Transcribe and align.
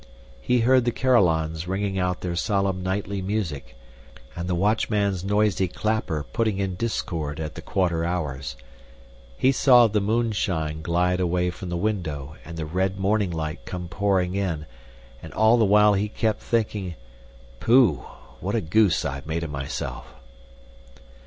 He 0.41 0.61
heard 0.61 0.83
the 0.85 0.91
carillons 0.91 1.67
ringing 1.67 1.99
out 1.99 2.21
their 2.21 2.35
solemn 2.35 2.81
nightly 2.81 3.21
music 3.21 3.77
and 4.35 4.49
the 4.49 4.55
watchman's 4.55 5.23
noisy 5.23 5.67
clapper 5.67 6.23
putting 6.23 6.57
in 6.57 6.73
discord 6.73 7.39
at 7.39 7.53
the 7.53 7.61
quarter 7.61 8.03
hours; 8.03 8.57
he 9.37 9.51
saw 9.51 9.85
the 9.85 10.01
moonshine 10.01 10.81
glide 10.81 11.19
away 11.19 11.51
from 11.51 11.69
the 11.69 11.77
window 11.77 12.35
and 12.43 12.57
the 12.57 12.65
red 12.65 12.97
morning 12.97 13.29
light 13.29 13.63
come 13.65 13.87
pouring 13.87 14.33
in, 14.33 14.65
and 15.21 15.31
all 15.35 15.57
the 15.57 15.65
while 15.65 15.93
he 15.93 16.09
kept 16.09 16.41
thinking, 16.41 16.95
Pooh! 17.59 17.97
what 18.39 18.55
a 18.55 18.61
goose 18.61 19.05
I 19.05 19.13
have 19.17 19.27
made 19.27 19.43
of 19.43 19.51
myself! 19.51 20.15